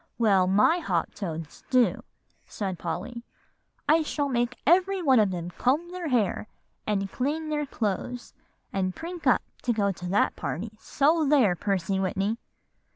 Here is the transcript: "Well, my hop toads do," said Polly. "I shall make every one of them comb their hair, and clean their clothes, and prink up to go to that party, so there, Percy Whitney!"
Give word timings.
"Well, 0.17 0.47
my 0.47 0.79
hop 0.79 1.13
toads 1.13 1.63
do," 1.69 2.01
said 2.47 2.79
Polly. 2.79 3.21
"I 3.87 4.01
shall 4.01 4.29
make 4.29 4.57
every 4.65 4.99
one 4.99 5.19
of 5.19 5.29
them 5.29 5.51
comb 5.51 5.91
their 5.91 6.07
hair, 6.07 6.47
and 6.87 7.11
clean 7.11 7.49
their 7.49 7.67
clothes, 7.67 8.33
and 8.73 8.95
prink 8.95 9.27
up 9.27 9.43
to 9.61 9.71
go 9.71 9.91
to 9.91 10.07
that 10.09 10.35
party, 10.35 10.71
so 10.79 11.23
there, 11.29 11.55
Percy 11.55 11.99
Whitney!" 11.99 12.39